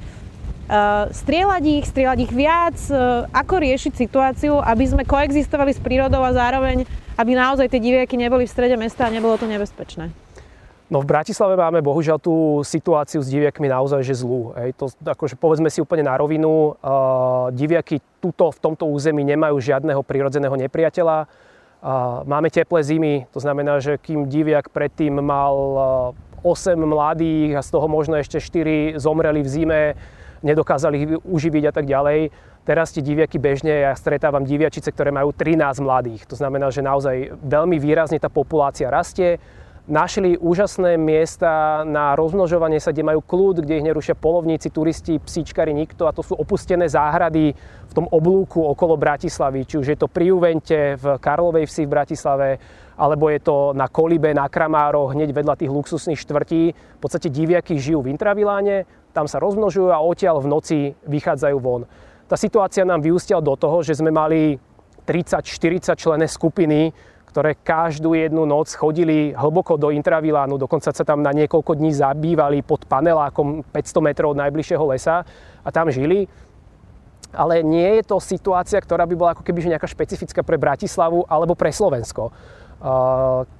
strieľať 1.12 1.64
ich, 1.68 1.86
strieľať 1.86 2.20
ich 2.24 2.34
viac, 2.34 2.78
uh, 2.88 3.28
ako 3.36 3.56
riešiť 3.60 3.94
situáciu, 3.94 4.64
aby 4.64 4.86
sme 4.88 5.04
koexistovali 5.04 5.76
s 5.76 5.84
prírodou 5.84 6.24
a 6.24 6.32
zároveň, 6.32 6.88
aby 7.20 7.32
naozaj 7.36 7.68
tie 7.68 7.84
diviaky 7.84 8.16
neboli 8.16 8.48
v 8.48 8.54
strede 8.54 8.80
mesta 8.80 9.08
a 9.08 9.14
nebolo 9.14 9.36
to 9.36 9.46
nebezpečné. 9.46 10.10
No 10.92 11.02
v 11.02 11.10
Bratislave 11.10 11.58
máme 11.58 11.82
bohužiaľ 11.82 12.22
tú 12.22 12.62
situáciu 12.62 13.24
s 13.24 13.32
diviakmi 13.32 13.66
naozaj 13.66 14.06
že 14.06 14.22
zlú. 14.22 14.54
Hej. 14.54 14.78
To, 14.78 14.86
akože 15.02 15.40
povedzme 15.42 15.72
si 15.72 15.82
úplne 15.82 16.06
na 16.06 16.14
rovinu, 16.14 16.78
uh, 16.78 17.50
diviaky 17.50 18.00
tuto 18.22 18.54
v 18.54 18.62
tomto 18.62 18.86
území 18.88 19.26
nemajú 19.26 19.58
žiadneho 19.58 20.06
prírodzeného 20.06 20.54
nepriateľa. 20.54 21.26
Uh, 21.84 22.24
máme 22.24 22.48
teplé 22.48 22.80
zimy, 22.80 23.14
to 23.36 23.44
znamená, 23.44 23.84
že 23.84 24.00
kým 24.00 24.32
diviak 24.32 24.72
predtým 24.72 25.20
mal 25.20 25.56
uh, 26.14 26.46
8 26.46 26.76
mladých 26.76 27.56
a 27.58 27.62
z 27.64 27.70
toho 27.72 27.88
možno 27.88 28.20
ešte 28.20 28.38
4 28.40 29.00
zomreli 29.00 29.42
v 29.44 29.50
zime, 29.50 29.82
nedokázali 30.44 31.24
uživiť 31.24 31.64
a 31.70 31.74
tak 31.74 31.88
ďalej. 31.88 32.30
Teraz 32.64 32.96
tie 32.96 33.04
diviaky 33.04 33.40
bežne, 33.40 33.88
ja 33.88 33.92
stretávam 33.96 34.48
diviačice, 34.48 34.92
ktoré 34.92 35.12
majú 35.12 35.36
13 35.36 35.84
mladých. 35.84 36.24
To 36.32 36.36
znamená, 36.36 36.72
že 36.72 36.84
naozaj 36.84 37.36
veľmi 37.44 37.80
výrazne 37.80 38.20
tá 38.20 38.32
populácia 38.32 38.88
rastie. 38.88 39.40
Našli 39.84 40.40
úžasné 40.40 40.96
miesta 40.96 41.84
na 41.84 42.16
rozmnožovanie 42.16 42.80
sa, 42.80 42.96
kde 42.96 43.04
majú 43.04 43.20
kľud, 43.20 43.68
kde 43.68 43.84
ich 43.84 43.88
nerušia 43.92 44.16
polovníci, 44.16 44.72
turisti, 44.72 45.20
psíčkari, 45.20 45.76
nikto. 45.76 46.08
A 46.08 46.16
to 46.16 46.24
sú 46.24 46.40
opustené 46.40 46.88
záhrady 46.88 47.52
v 47.92 47.92
tom 47.92 48.08
oblúku 48.08 48.64
okolo 48.64 48.96
Bratislavy. 48.96 49.68
Či 49.68 49.76
už 49.84 49.88
je 49.92 49.98
to 50.00 50.08
pri 50.08 50.32
Juvente, 50.32 50.96
v 50.96 51.20
Karlovej 51.20 51.68
vsi 51.68 51.84
v 51.84 51.94
Bratislave, 52.00 52.48
alebo 52.96 53.28
je 53.28 53.44
to 53.44 53.76
na 53.76 53.92
Kolibe, 53.92 54.32
na 54.32 54.48
Kramároch, 54.48 55.20
hneď 55.20 55.36
vedľa 55.36 55.60
tých 55.60 55.76
luxusných 55.76 56.22
štvrtí. 56.24 56.62
V 56.72 57.02
podstate 57.04 57.28
diviaky 57.28 57.76
žijú 57.76 58.08
v 58.08 58.16
intraviláne, 58.16 58.88
tam 59.14 59.30
sa 59.30 59.38
rozmnožujú 59.38 59.94
a 59.94 60.02
odtiaľ 60.02 60.42
v 60.42 60.50
noci 60.50 60.78
vychádzajú 61.06 61.58
von. 61.62 61.86
Tá 62.26 62.34
situácia 62.34 62.82
nám 62.82 63.06
vyústiala 63.06 63.46
do 63.46 63.54
toho, 63.54 63.86
že 63.86 64.02
sme 64.02 64.10
mali 64.10 64.58
30-40 65.06 65.94
člené 65.94 66.26
skupiny, 66.26 66.90
ktoré 67.30 67.58
každú 67.58 68.14
jednu 68.14 68.46
noc 68.46 68.74
chodili 68.78 69.34
hlboko 69.34 69.78
do 69.78 69.90
intravilánu, 69.90 70.58
dokonca 70.58 70.94
sa 70.94 71.04
tam 71.06 71.26
na 71.26 71.34
niekoľko 71.34 71.78
dní 71.78 71.94
zabývali 71.94 72.62
pod 72.62 72.86
panelákom 72.86 73.66
500 73.74 74.06
metrov 74.06 74.34
od 74.34 74.42
najbližšieho 74.42 74.86
lesa 74.86 75.26
a 75.66 75.70
tam 75.70 75.90
žili. 75.90 76.30
ale 77.34 77.66
nie 77.66 78.00
je 78.00 78.04
to 78.06 78.22
situácia, 78.22 78.78
ktorá 78.78 79.10
by 79.10 79.16
bola 79.18 79.32
ako 79.34 79.44
keby 79.44 79.66
nejaká 79.66 79.90
špecifická 79.90 80.46
pre 80.46 80.62
Bratislavu 80.62 81.26
alebo 81.26 81.58
pre 81.58 81.74
Slovensko. 81.74 82.30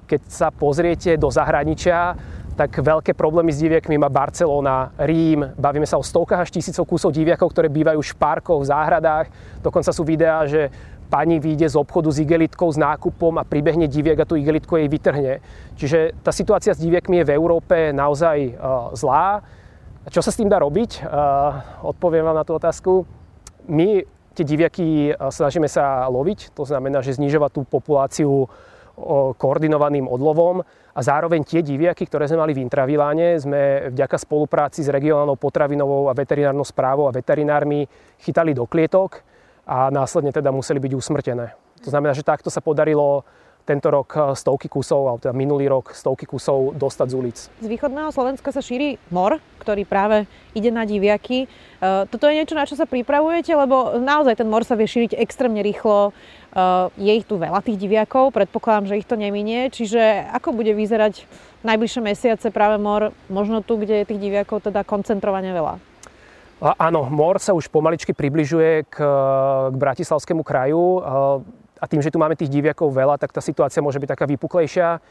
Keď 0.06 0.20
sa 0.30 0.54
pozriete 0.54 1.18
do 1.18 1.28
zahraničia, 1.28 2.14
tak 2.54 2.70
veľké 2.70 3.18
problémy 3.18 3.50
s 3.50 3.58
diviakmi 3.58 3.98
má 3.98 4.06
Barcelona, 4.06 4.94
Rím, 4.94 5.42
bavíme 5.58 5.86
sa 5.90 5.98
o 5.98 6.06
stovkách 6.06 6.46
až 6.46 6.54
tisícov 6.54 6.86
kusov 6.86 7.10
diviakov, 7.10 7.50
ktoré 7.50 7.66
bývajú 7.66 7.98
v 7.98 8.10
šparkoch, 8.14 8.62
v 8.62 8.70
záhradách. 8.70 9.26
Dokonca 9.58 9.90
sú 9.90 10.06
videá, 10.06 10.46
že 10.46 10.70
pani 11.10 11.42
vyjde 11.42 11.74
z 11.74 11.76
obchodu 11.76 12.14
s 12.14 12.22
igelitkou 12.22 12.70
s 12.70 12.78
nákupom 12.78 13.42
a 13.42 13.44
pribehne 13.46 13.90
diviek 13.90 14.18
a 14.22 14.26
tú 14.26 14.38
igelitku 14.38 14.78
jej 14.78 14.86
vytrhne. 14.86 15.42
Čiže 15.74 16.14
tá 16.22 16.30
situácia 16.30 16.74
s 16.74 16.82
diviekmi 16.82 17.22
je 17.22 17.28
v 17.28 17.34
Európe 17.34 17.76
naozaj 17.90 18.38
uh, 18.54 18.94
zlá. 18.94 19.42
A 20.04 20.08
čo 20.10 20.22
sa 20.22 20.30
s 20.30 20.38
tým 20.38 20.46
dá 20.46 20.62
robiť? 20.62 21.02
Uh, 21.02 21.90
odpoviem 21.90 22.22
vám 22.22 22.38
na 22.38 22.46
tú 22.46 22.54
otázku. 22.54 23.02
My 23.66 24.06
tie 24.34 24.46
diviaky 24.46 25.14
uh, 25.14 25.30
snažíme 25.30 25.66
sa 25.66 26.06
loviť, 26.06 26.54
to 26.54 26.62
znamená, 26.62 27.02
že 27.02 27.18
znižovať 27.18 27.50
tú 27.50 27.60
populáciu 27.66 28.46
koordinovaným 29.42 30.06
odlovom 30.06 30.62
a 30.94 31.00
zároveň 31.02 31.42
tie 31.42 31.58
diviaky, 31.58 32.06
ktoré 32.06 32.30
sme 32.30 32.46
mali 32.46 32.54
v 32.54 32.62
Intraviláne, 32.62 33.34
sme 33.34 33.90
vďaka 33.90 34.14
spolupráci 34.14 34.86
s 34.86 34.88
regionálnou 34.94 35.34
potravinovou 35.34 36.06
a 36.06 36.14
veterinárnou 36.14 36.62
správou 36.62 37.10
a 37.10 37.14
veterinármi 37.14 37.82
chytali 38.22 38.54
do 38.54 38.62
klietok 38.70 39.26
a 39.66 39.90
následne 39.90 40.30
teda 40.30 40.54
museli 40.54 40.78
byť 40.78 40.92
usmrtené. 40.94 41.46
To 41.82 41.90
znamená, 41.90 42.14
že 42.14 42.22
takto 42.22 42.46
sa 42.46 42.62
podarilo 42.62 43.26
tento 43.64 43.88
rok 43.88 44.08
eh, 44.14 44.22
stovky 44.36 44.68
kusov, 44.68 45.08
alebo 45.08 45.20
teda 45.24 45.34
minulý 45.34 45.66
rok 45.72 45.96
stovky 45.96 46.28
kusov 46.28 46.76
dostať 46.76 47.06
z 47.08 47.14
ulic. 47.16 47.36
Z 47.48 47.66
východného 47.66 48.12
Slovenska 48.12 48.52
sa 48.52 48.60
šíri 48.60 49.00
mor, 49.08 49.40
ktorý 49.58 49.88
práve 49.88 50.28
ide 50.52 50.68
na 50.68 50.84
diviaky. 50.84 51.48
Eh, 51.48 52.04
toto 52.06 52.28
je 52.28 52.36
niečo, 52.36 52.54
na 52.54 52.68
čo 52.68 52.76
sa 52.76 52.84
pripravujete, 52.84 53.56
lebo 53.56 53.96
naozaj 53.98 54.44
ten 54.44 54.48
mor 54.48 54.62
sa 54.62 54.76
vie 54.76 54.84
šíriť 54.84 55.16
extrémne 55.16 55.64
rýchlo. 55.64 56.12
Eh, 56.12 56.86
je 57.00 57.12
ich 57.16 57.26
tu 57.26 57.40
veľa 57.40 57.64
tých 57.64 57.80
diviakov, 57.80 58.36
predpokladám, 58.36 58.92
že 58.92 59.00
ich 59.00 59.08
to 59.08 59.16
neminie. 59.16 59.72
Čiže 59.72 60.28
ako 60.36 60.52
bude 60.52 60.76
vyzerať 60.76 61.24
najbližšie 61.64 62.00
mesiace 62.04 62.46
práve 62.52 62.76
mor, 62.76 63.16
možno 63.32 63.64
tu, 63.64 63.80
kde 63.80 64.04
je 64.04 64.08
tých 64.12 64.20
diviakov 64.20 64.60
teda 64.60 64.84
koncentrovane 64.84 65.50
veľa? 65.56 65.80
Áno, 66.64 67.10
mor 67.10 67.36
sa 67.42 67.52
už 67.52 67.68
pomaličky 67.68 68.16
približuje 68.16 68.88
k, 68.88 68.96
k 69.68 69.74
Bratislavskému 69.74 70.46
kraju 70.46 71.02
a 71.84 71.90
tým, 71.90 72.00
že 72.00 72.08
tu 72.08 72.16
máme 72.16 72.32
tých 72.32 72.48
diviakov 72.48 72.88
veľa, 72.88 73.20
tak 73.20 73.36
tá 73.36 73.44
situácia 73.44 73.84
môže 73.84 74.00
byť 74.00 74.08
taká 74.16 74.24
vypuklejšia. 74.24 75.04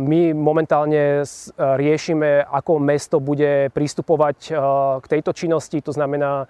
My 0.00 0.32
momentálne 0.32 1.22
riešime, 1.60 2.48
ako 2.48 2.80
mesto 2.80 3.20
bude 3.20 3.68
pristupovať 3.76 4.50
k 4.98 5.06
tejto 5.06 5.36
činnosti. 5.36 5.84
To 5.84 5.92
znamená, 5.92 6.48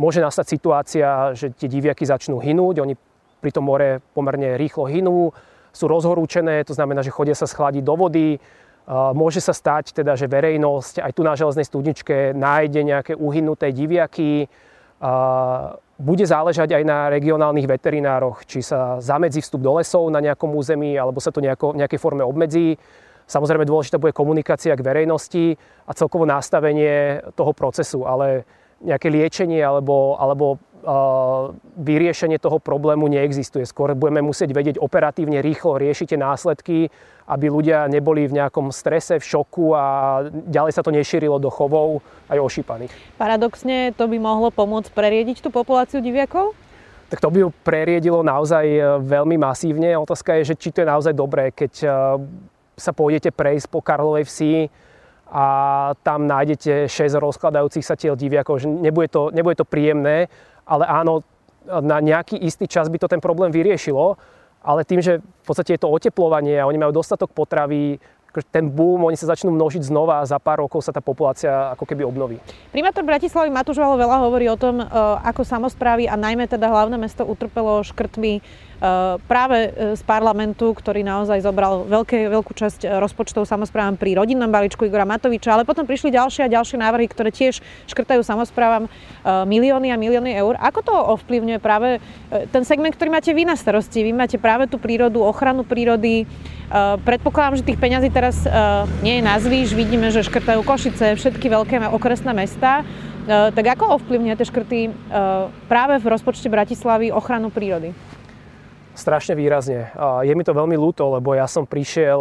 môže 0.00 0.24
nastať 0.24 0.46
situácia, 0.48 1.36
že 1.36 1.52
tie 1.52 1.68
diviaky 1.68 2.08
začnú 2.08 2.40
hynúť. 2.40 2.80
Oni 2.80 2.96
pri 3.38 3.52
tom 3.52 3.68
more 3.68 4.00
pomerne 4.16 4.56
rýchlo 4.56 4.88
hynú, 4.88 5.30
sú 5.70 5.84
rozhorúčené, 5.86 6.64
to 6.64 6.74
znamená, 6.74 7.04
že 7.04 7.14
chodia 7.14 7.36
sa 7.36 7.46
schladiť 7.46 7.84
do 7.84 7.94
vody. 7.94 8.40
Môže 8.90 9.38
sa 9.38 9.54
stať 9.54 9.94
teda, 9.94 10.18
že 10.18 10.26
verejnosť 10.26 11.06
aj 11.06 11.12
tu 11.14 11.22
na 11.22 11.38
železnej 11.38 11.62
studničke 11.68 12.34
nájde 12.34 12.80
nejaké 12.82 13.12
uhynuté 13.14 13.70
diviaky 13.70 14.50
bude 16.00 16.24
záležať 16.24 16.80
aj 16.80 16.84
na 16.88 17.12
regionálnych 17.12 17.68
veterinároch, 17.68 18.48
či 18.48 18.64
sa 18.64 18.96
zamedzí 19.04 19.44
vstup 19.44 19.60
do 19.60 19.76
lesov 19.76 20.08
na 20.08 20.24
nejakom 20.24 20.48
území, 20.56 20.96
alebo 20.96 21.20
sa 21.20 21.28
to 21.28 21.44
nejako, 21.44 21.76
nejakej 21.76 22.00
forme 22.00 22.24
obmedzí. 22.24 22.80
Samozrejme 23.28 23.68
dôležitá 23.68 24.00
bude 24.00 24.16
komunikácia 24.16 24.72
k 24.74 24.82
verejnosti 24.82 25.54
a 25.84 25.92
celkovo 25.92 26.24
nastavenie 26.24 27.20
toho 27.36 27.52
procesu, 27.52 28.08
ale 28.08 28.48
nejaké 28.80 29.12
liečenie 29.12 29.60
alebo, 29.60 30.16
alebo 30.16 30.56
vyriešenie 31.76 32.40
toho 32.40 32.56
problému 32.56 33.08
neexistuje. 33.08 33.68
Skôr 33.68 33.92
budeme 33.92 34.24
musieť 34.24 34.50
vedieť 34.56 34.76
operatívne 34.80 35.44
rýchlo 35.44 35.76
riešiť 35.76 36.16
tie 36.16 36.20
následky, 36.20 36.78
aby 37.30 37.46
ľudia 37.46 37.86
neboli 37.86 38.26
v 38.26 38.40
nejakom 38.40 38.72
strese, 38.74 39.20
v 39.20 39.24
šoku 39.24 39.76
a 39.76 39.84
ďalej 40.28 40.72
sa 40.74 40.82
to 40.82 40.90
nešírilo 40.90 41.38
do 41.38 41.52
chovov 41.52 42.02
aj 42.32 42.40
ošípaných. 42.40 42.92
Paradoxne 43.20 43.92
to 43.94 44.08
by 44.08 44.18
mohlo 44.18 44.48
pomôcť 44.50 44.90
preriediť 44.90 45.44
tú 45.44 45.52
populáciu 45.52 46.02
diviakov? 46.02 46.56
tak 47.10 47.18
to 47.18 47.26
by 47.26 47.42
ju 47.42 47.50
preriedilo 47.66 48.22
naozaj 48.22 48.62
e, 48.70 48.80
veľmi 49.02 49.34
masívne. 49.34 49.98
Otázka 49.98 50.38
je, 50.38 50.54
že 50.54 50.58
či 50.62 50.70
to 50.70 50.86
je 50.86 50.92
naozaj 50.94 51.10
dobré, 51.10 51.50
keď 51.50 51.72
e, 51.82 51.86
sa 52.78 52.94
pôjdete 52.94 53.34
prejsť 53.34 53.66
po 53.66 53.82
Karlovej 53.82 54.30
vsi 54.30 54.70
a 55.30 55.46
tam 56.06 56.30
nájdete 56.30 56.86
6 56.86 57.18
rozkladajúcich 57.18 57.82
sa 57.86 57.98
tiel 57.98 58.14
diviakov, 58.14 58.62
že 58.62 58.70
nebude 58.70 59.10
to, 59.10 59.34
nebude 59.34 59.58
to 59.58 59.66
príjemné, 59.66 60.30
ale 60.70 60.86
áno, 60.86 61.26
na 61.66 61.98
nejaký 61.98 62.38
istý 62.38 62.70
čas 62.70 62.86
by 62.86 62.96
to 63.02 63.10
ten 63.10 63.18
problém 63.18 63.50
vyriešilo, 63.50 64.14
ale 64.62 64.86
tým, 64.86 65.02
že 65.02 65.18
v 65.18 65.44
podstate 65.44 65.74
je 65.76 65.82
to 65.82 65.90
oteplovanie 65.90 66.56
a 66.56 66.68
oni 66.68 66.78
majú 66.78 66.94
dostatok 66.94 67.32
potravy, 67.34 67.98
akože 68.30 68.46
ten 68.46 68.70
boom, 68.70 69.02
oni 69.10 69.18
sa 69.18 69.34
začnú 69.34 69.50
množiť 69.50 69.82
znova 69.90 70.22
a 70.22 70.28
za 70.28 70.38
pár 70.38 70.62
rokov 70.62 70.86
sa 70.86 70.94
tá 70.94 71.02
populácia 71.02 71.74
ako 71.74 71.82
keby 71.82 72.06
obnoví. 72.06 72.38
Primátor 72.70 73.02
Bratislavy 73.02 73.50
Matúš 73.50 73.82
Valo 73.82 73.98
veľa 73.98 74.22
hovorí 74.22 74.46
o 74.46 74.54
tom, 74.54 74.78
e, 74.78 74.86
ako 75.26 75.42
samozprávy 75.42 76.06
a 76.06 76.14
najmä 76.14 76.46
teda 76.46 76.70
hlavné 76.70 76.94
mesto 76.94 77.26
utrpelo 77.26 77.82
škrtmi 77.82 78.38
práve 79.28 79.58
e, 79.68 79.70
z 79.94 80.02
parlamentu, 80.08 80.72
ktorý 80.72 81.04
naozaj 81.04 81.44
zobral 81.44 81.84
veľké, 81.84 82.32
veľkú 82.32 82.52
časť 82.56 82.88
rozpočtov 82.98 83.44
samozprávam 83.44 84.00
pri 84.00 84.16
rodinnom 84.16 84.48
balíčku 84.48 84.88
Igora 84.88 85.04
Matoviča, 85.04 85.52
ale 85.52 85.68
potom 85.68 85.84
prišli 85.84 86.16
ďalšie 86.16 86.48
a 86.48 86.52
ďalšie 86.52 86.80
návrhy, 86.80 87.06
ktoré 87.12 87.28
tiež 87.28 87.60
škrtajú 87.86 88.24
samozprávam 88.24 88.88
milióny 89.24 89.92
a 89.92 90.00
milióny 90.00 90.32
eur. 90.32 90.56
Ako 90.56 90.80
to 90.80 90.94
ovplyvňuje 90.96 91.58
práve 91.60 92.00
ten 92.50 92.64
segment, 92.64 92.96
ktorý 92.96 93.12
máte 93.12 93.36
vy 93.36 93.44
na 93.44 93.54
starosti? 93.54 94.00
Vy 94.00 94.16
máte 94.16 94.40
práve 94.40 94.64
tú 94.64 94.80
prírodu, 94.80 95.20
ochranu 95.20 95.62
prírody, 95.62 96.24
Eh, 96.70 96.96
predpokladám, 97.02 97.58
že 97.58 97.66
tých 97.66 97.82
peňazí 97.82 98.14
teraz 98.14 98.46
eh, 98.46 98.52
nie 99.02 99.18
je 99.18 99.26
nazvíš, 99.26 99.74
vidíme, 99.74 100.06
že 100.14 100.22
škrtajú 100.22 100.62
Košice, 100.62 101.18
všetky 101.18 101.50
veľké 101.50 101.82
okresné 101.90 102.30
mesta. 102.30 102.86
Eh, 102.86 103.50
tak 103.50 103.74
ako 103.74 103.98
ovplyvňuje 103.98 104.38
tie 104.38 104.46
škrty 104.46 104.78
práve 105.66 105.98
v 105.98 106.06
rozpočte 106.06 106.46
Bratislavy 106.46 107.10
ochranu 107.10 107.50
prírody? 107.50 107.90
Strašne 109.00 109.32
výrazne. 109.32 109.88
Je 109.96 110.34
mi 110.36 110.44
to 110.44 110.52
veľmi 110.52 110.76
ľúto, 110.76 111.08
lebo 111.16 111.32
ja 111.32 111.48
som 111.48 111.64
prišiel 111.64 112.20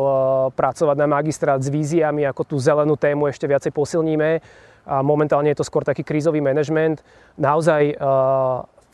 pracovať 0.55 0.95
na 0.95 1.11
magistrát 1.11 1.59
s 1.59 1.67
víziami, 1.67 2.23
ako 2.23 2.47
tú 2.47 2.55
zelenú 2.55 2.95
tému 2.95 3.27
ešte 3.27 3.51
viacej 3.51 3.75
posilníme. 3.75 4.39
A 4.87 5.03
momentálne 5.03 5.51
je 5.51 5.59
to 5.59 5.67
skôr 5.67 5.83
taký 5.83 6.07
krízový 6.07 6.39
manažment. 6.39 7.03
Naozaj 7.35 7.99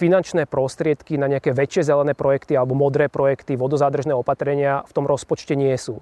finančné 0.02 0.50
prostriedky 0.50 1.22
na 1.22 1.30
nejaké 1.30 1.54
väčšie 1.54 1.86
zelené 1.94 2.18
projekty 2.18 2.58
alebo 2.58 2.74
modré 2.74 3.06
projekty, 3.06 3.54
vodozádržné 3.54 4.18
opatrenia 4.18 4.82
v 4.90 4.92
tom 4.92 5.06
rozpočte 5.06 5.54
nie 5.54 5.78
sú. 5.78 6.02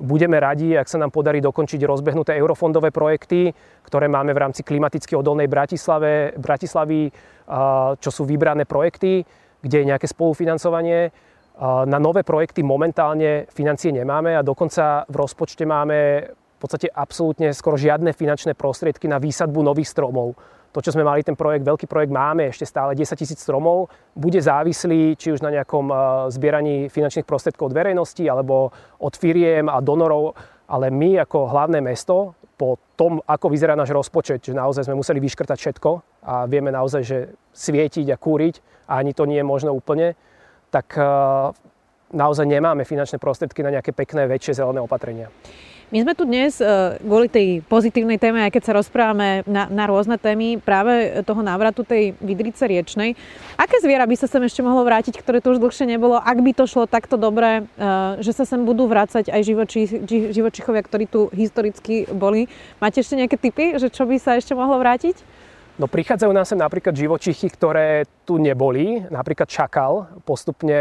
Budeme 0.00 0.40
radi, 0.40 0.80
ak 0.80 0.88
sa 0.88 0.96
nám 0.96 1.12
podarí 1.12 1.44
dokončiť 1.44 1.84
rozbehnuté 1.84 2.40
eurofondové 2.40 2.88
projekty, 2.88 3.52
ktoré 3.84 4.08
máme 4.08 4.32
v 4.32 4.48
rámci 4.48 4.64
klimaticky 4.64 5.12
odolnej 5.12 5.50
Bratislave, 5.50 6.32
Bratislavy, 6.40 7.12
čo 8.00 8.10
sú 8.14 8.24
vybrané 8.24 8.64
projekty, 8.64 9.28
kde 9.62 9.76
je 9.82 9.88
nejaké 9.90 10.06
spolufinancovanie. 10.06 11.10
Na 11.62 11.98
nové 11.98 12.22
projekty 12.22 12.62
momentálne 12.62 13.50
financie 13.50 13.90
nemáme 13.90 14.38
a 14.38 14.46
dokonca 14.46 15.02
v 15.10 15.14
rozpočte 15.18 15.66
máme 15.66 16.30
v 16.30 16.58
podstate 16.58 16.90
absolútne 16.90 17.50
skoro 17.54 17.78
žiadne 17.78 18.14
finančné 18.14 18.54
prostriedky 18.54 19.10
na 19.10 19.18
výsadbu 19.18 19.62
nových 19.62 19.90
stromov 19.90 20.38
to, 20.72 20.84
čo 20.84 20.92
sme 20.92 21.04
mali, 21.04 21.24
ten 21.24 21.34
projekt, 21.34 21.64
veľký 21.64 21.86
projekt 21.88 22.12
máme, 22.12 22.52
ešte 22.52 22.68
stále 22.68 22.92
10 22.92 23.16
tisíc 23.16 23.40
stromov, 23.40 23.88
bude 24.12 24.36
závislý 24.36 25.16
či 25.16 25.32
už 25.32 25.40
na 25.40 25.50
nejakom 25.50 25.88
eh, 25.88 25.96
zbieraní 26.30 26.92
finančných 26.92 27.26
prostriedkov 27.26 27.72
od 27.72 27.76
verejnosti 27.76 28.24
alebo 28.28 28.70
od 29.00 29.14
firiem 29.16 29.72
a 29.72 29.80
donorov, 29.80 30.36
ale 30.68 30.92
my 30.92 31.24
ako 31.24 31.48
hlavné 31.48 31.80
mesto 31.80 32.36
po 32.58 32.76
tom, 32.98 33.22
ako 33.24 33.48
vyzerá 33.48 33.78
náš 33.78 33.94
rozpočet, 33.94 34.44
že 34.44 34.52
naozaj 34.52 34.90
sme 34.90 34.98
museli 34.98 35.22
vyškrtať 35.22 35.56
všetko 35.56 35.90
a 36.26 36.44
vieme 36.50 36.74
naozaj, 36.74 37.02
že 37.06 37.18
svietiť 37.54 38.12
a 38.12 38.20
kúriť 38.20 38.77
a 38.88 38.98
ani 38.98 39.12
to 39.12 39.28
nie 39.28 39.38
je 39.38 39.46
možno 39.46 39.76
úplne, 39.76 40.16
tak 40.72 40.96
eh, 40.96 41.04
naozaj 42.12 42.48
nemáme 42.48 42.88
finančné 42.88 43.20
prostriedky 43.20 43.60
na 43.60 43.72
nejaké 43.76 43.92
pekné, 43.92 44.24
väčšie 44.24 44.64
zelené 44.64 44.80
opatrenia. 44.80 45.28
My 45.88 46.04
sme 46.04 46.12
tu 46.12 46.28
dnes 46.28 46.52
e, 46.60 47.00
kvôli 47.00 47.32
tej 47.32 47.64
pozitívnej 47.64 48.20
téme, 48.20 48.44
aj 48.44 48.52
keď 48.52 48.62
sa 48.68 48.76
rozprávame 48.76 49.40
na, 49.48 49.72
na 49.72 49.88
rôzne 49.88 50.20
témy, 50.20 50.60
práve 50.60 51.24
toho 51.24 51.40
návratu 51.40 51.80
tej 51.80 52.12
vidrice 52.20 52.68
riečnej. 52.68 53.16
Aké 53.56 53.80
zviera 53.80 54.04
by 54.04 54.12
sa 54.12 54.28
sem 54.28 54.44
ešte 54.44 54.60
mohlo 54.60 54.84
vrátiť, 54.84 55.16
ktoré 55.16 55.40
tu 55.40 55.48
už 55.56 55.64
dlhšie 55.64 55.88
nebolo, 55.88 56.20
ak 56.20 56.44
by 56.44 56.52
to 56.52 56.68
šlo 56.68 56.84
takto 56.84 57.16
dobre, 57.16 57.64
e, 57.64 58.20
že 58.20 58.36
sa 58.36 58.44
sem 58.44 58.68
budú 58.68 58.84
vrácať 58.84 59.32
aj 59.32 59.40
živočí, 59.40 59.88
živočichovia, 60.28 60.84
ktorí 60.84 61.08
tu 61.08 61.32
historicky 61.32 62.04
boli? 62.12 62.52
Máte 62.84 63.00
ešte 63.00 63.16
nejaké 63.16 63.40
typy, 63.40 63.80
že 63.80 63.88
čo 63.88 64.04
by 64.04 64.20
sa 64.20 64.36
ešte 64.36 64.52
mohlo 64.52 64.76
vrátiť? 64.76 65.16
No 65.78 65.86
prichádzajú 65.86 66.34
nám 66.34 66.42
sem 66.42 66.58
napríklad 66.58 66.90
živočichy, 66.90 67.46
ktoré 67.54 68.02
tu 68.26 68.34
neboli, 68.34 68.98
napríklad 69.14 69.46
šakal. 69.46 70.10
Postupne 70.26 70.74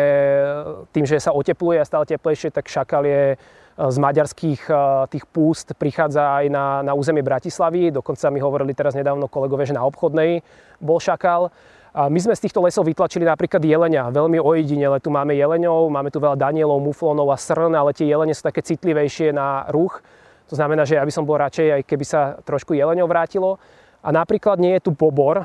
tým, 0.90 1.06
že 1.06 1.22
sa 1.22 1.38
otepluje 1.38 1.78
a 1.78 1.86
stále 1.86 2.10
teplejšie, 2.10 2.50
tak 2.50 2.66
šakal 2.66 3.06
je 3.06 3.38
z 3.78 3.98
maďarských 4.02 4.62
eh, 4.66 4.78
tých 5.14 5.26
púst 5.30 5.78
prichádza 5.78 6.42
aj 6.42 6.46
na, 6.50 6.82
na 6.82 6.98
územie 6.98 7.22
Bratislavy. 7.22 7.94
Dokonca 7.94 8.34
mi 8.34 8.42
hovorili 8.42 8.74
teraz 8.74 8.98
nedávno 8.98 9.30
kolegovia, 9.30 9.70
že 9.70 9.78
na 9.78 9.86
obchodnej 9.86 10.42
bol 10.82 10.98
šakal. 10.98 11.54
A 11.94 12.10
my 12.10 12.18
sme 12.18 12.34
z 12.34 12.50
týchto 12.50 12.62
lesov 12.66 12.90
vytlačili 12.90 13.26
napríklad 13.26 13.62
jelenia, 13.62 14.10
veľmi 14.10 14.42
ojedinele. 14.42 14.98
Tu 14.98 15.14
máme 15.14 15.38
jeleňov, 15.38 15.94
máme 15.94 16.10
tu 16.10 16.18
veľa 16.18 16.38
danielov, 16.38 16.82
muflonov 16.82 17.30
a 17.30 17.38
srn, 17.38 17.74
ale 17.74 17.94
tie 17.94 18.10
jelene 18.10 18.34
sú 18.34 18.46
také 18.50 18.66
citlivejšie 18.66 19.30
na 19.30 19.66
ruch. 19.70 20.02
To 20.50 20.58
znamená, 20.58 20.90
že 20.90 20.98
ja 20.98 21.06
by 21.06 21.14
som 21.14 21.26
bol 21.26 21.38
radšej, 21.38 21.68
aj 21.70 21.82
keby 21.86 22.06
sa 22.06 22.22
trošku 22.46 22.74
jeleňov 22.74 23.06
vrátilo. 23.06 23.62
A 24.08 24.10
napríklad 24.16 24.56
nie 24.56 24.80
je 24.80 24.88
tu 24.88 24.96
bobor, 24.96 25.44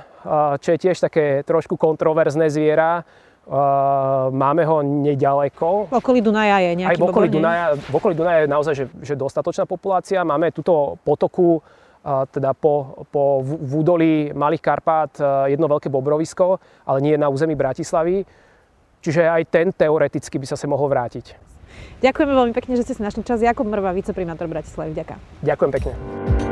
čo 0.63 0.69
je 0.71 0.79
tiež 0.79 1.03
také 1.03 1.43
trošku 1.43 1.75
kontroverzné 1.75 2.47
zviera. 2.47 3.03
Máme 4.31 4.63
ho 4.63 4.87
nedaleko. 4.87 5.91
V 5.91 5.99
okolí 5.99 6.23
Dunaja 6.23 6.63
je 6.63 6.79
nejaký 6.79 6.95
Aj 6.95 6.99
v 7.03 7.07
okolí 7.11 7.27
Dunaja, 7.27 7.75
v 7.75 7.95
okolí 7.99 8.15
Dunaja 8.15 8.47
je 8.47 8.51
naozaj 8.55 8.75
že, 8.79 8.87
že 9.03 9.19
dostatočná 9.19 9.67
populácia. 9.67 10.23
Máme 10.23 10.55
túto 10.55 10.95
potoku, 11.03 11.59
teda 12.31 12.55
po, 12.55 13.03
po 13.11 13.43
v 13.43 13.73
údolí 13.83 14.15
Malých 14.31 14.63
Karpát 14.63 15.11
jedno 15.51 15.67
veľké 15.67 15.91
bobrovisko, 15.91 16.63
ale 16.87 16.99
nie 17.03 17.19
na 17.19 17.27
území 17.35 17.59
Bratislavy. 17.59 18.23
Čiže 19.03 19.27
aj 19.27 19.43
ten 19.51 19.75
teoreticky 19.75 20.39
by 20.39 20.47
sa 20.47 20.55
sa 20.55 20.71
mohol 20.71 20.87
vrátiť. 20.87 21.35
Ďakujeme 21.99 22.31
veľmi 22.31 22.55
pekne, 22.55 22.79
že 22.79 22.87
ste 22.87 22.95
si 22.95 23.03
našli 23.03 23.27
čas. 23.27 23.43
Jakub 23.43 23.67
Mrva, 23.67 23.91
viceprimátor 23.91 24.47
Bratislavy. 24.47 24.95
Ďakujem. 24.95 25.19
Ďakujem 25.43 25.71
pekne. 25.75 26.52